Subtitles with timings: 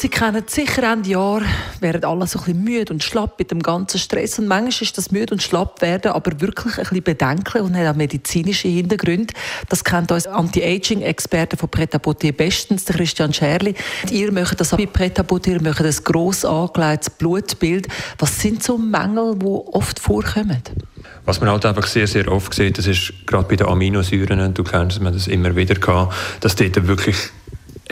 [0.00, 1.42] Sie kennen sicher Ende Jahr,
[1.80, 4.38] werden alle so ein bisschen müde und schlapp mit dem ganzen Stress.
[4.38, 7.86] Und manchmal ist das müde und schlapp werden aber wirklich ein bisschen bedenklich und hat
[7.86, 9.34] auch medizinische Hintergründe.
[9.68, 11.90] Das kennt uns Anti-Aging-Experte von Pret
[12.34, 13.74] bestens, der Christian Scherli.
[14.10, 17.86] Ihr möchtet das bei Pret ihr möchtet ein gross angelegtes Blutbild.
[18.18, 20.62] Was sind so Mängel, die oft vorkommen?
[21.26, 24.64] Was man halt einfach sehr, sehr oft sieht, das ist gerade bei den Aminosäuren, du
[24.64, 27.16] kennst das immer wieder gehabt, dass dort wirklich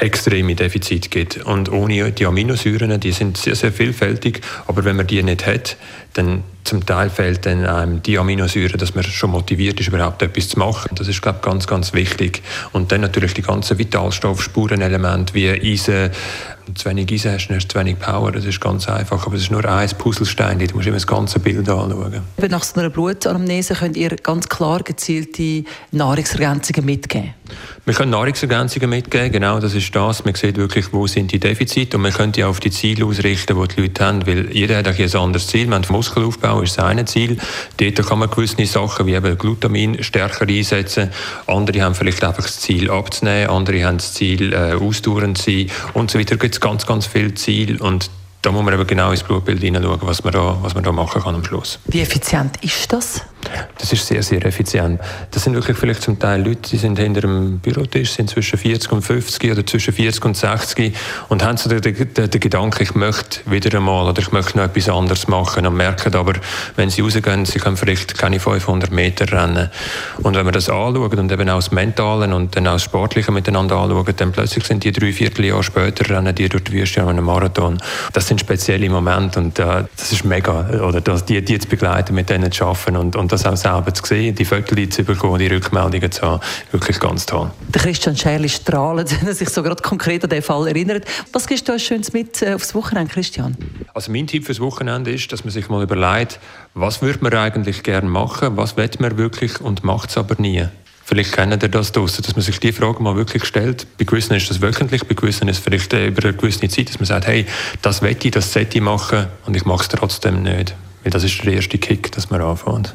[0.00, 1.44] extreme Defizite gibt.
[1.44, 5.76] Und ohne die Aminosäuren, die sind sehr, sehr vielfältig, aber wenn man die nicht hat,
[6.14, 10.48] dann zum Teil fehlt dann einem die Aminosäure, dass man schon motiviert ist, überhaupt etwas
[10.48, 10.90] zu machen.
[10.94, 12.42] Das ist, glaube ich, ganz, ganz wichtig.
[12.72, 16.10] Und dann natürlich die ganzen Vitalstoff, Spurenelemente wie Eisen,
[16.74, 18.32] zu wenig Eisen hast, dann hast du zu wenig Power.
[18.32, 19.26] Das ist ganz einfach.
[19.26, 20.58] Aber es ist nur ein Puzzlestein.
[20.58, 22.22] Du musst immer das ganze Bild anschauen.
[22.48, 27.34] Nach so einer Blutanamnese könnt ihr ganz klar gezielte Nahrungsergänzungen mitgeben?
[27.84, 30.24] Wir können Nahrungsergänzungen mitgeben, genau, das ist das.
[30.24, 33.58] Man sieht wirklich, wo sind die Defizite und man könnte ja auf die Ziele ausrichten,
[33.58, 35.72] die die Leute haben, weil jeder hat ein anderes Ziel.
[35.72, 37.38] Haben Muskelaufbau ist das eine Ziel.
[37.78, 41.10] Dort kann man gewisse Sachen wie eben Glutamin stärker einsetzen.
[41.46, 45.70] Andere haben vielleicht einfach das Ziel abzunehmen, andere haben das Ziel äh, ausdauernd zu sein
[45.94, 46.36] und so weiter.
[46.36, 48.10] Gibt es ganz, ganz viele Ziele und
[48.42, 51.22] da muss man eben genau ins Blutbild hineinschauen, was man da, was man da machen
[51.22, 51.78] kann am Schluss.
[51.86, 53.22] Wie effizient ist das?
[53.78, 55.00] Das ist sehr, sehr effizient.
[55.30, 58.90] Das sind wirklich vielleicht zum Teil Leute, die sind hinter einem Bürotisch, sind zwischen 40
[58.92, 60.94] und 50 oder zwischen 40 und 60
[61.28, 64.64] und haben so den, den, den Gedanken, ich möchte wieder einmal oder ich möchte noch
[64.64, 66.34] etwas anderes machen und merken aber,
[66.76, 69.70] wenn sie rausgehen, sie können vielleicht keine 500 Meter rennen.
[70.22, 73.30] Und wenn wir das anschauen und eben auch das Mentale und dann auch das Sportliche
[73.30, 77.10] miteinander anschauen, dann plötzlich sind die drei Vierteljahr später rennen die durch die Wüste an
[77.10, 77.78] einem Marathon.
[78.12, 82.14] Das sind spezielle Momente und äh, das ist mega, oder das, die, die zu begleiten,
[82.14, 85.38] mit denen zu arbeiten und, und das auch selber zu sehen, die Fotos zu bekommen,
[85.38, 87.50] die Rückmeldungen zu haben, wirklich ganz toll.
[87.68, 91.04] Der Christian Scherli strahlt, wenn er sich so gerade konkret an den Fall erinnert.
[91.32, 93.56] Was gibst du uns Schönes mit äh, aufs Wochenende, Christian?
[93.94, 96.40] Also mein Tipp fürs Wochenende ist, dass man sich mal überlegt,
[96.74, 100.66] was würde man eigentlich gerne machen, was will man wirklich und macht es aber nie.
[101.08, 103.86] Vielleicht kennen ihr das draussen, dass man sich die Frage mal wirklich stellt.
[103.96, 106.98] Bei gewissen ist das wöchentlich, bei gewissen ist es vielleicht über eine gewisse Zeit, dass
[106.98, 107.46] man sagt, hey,
[107.80, 110.74] das will ich, das sollte ich machen und ich mache es trotzdem nicht.
[111.02, 112.94] Weil das ist der erste Kick, dass man anfängt.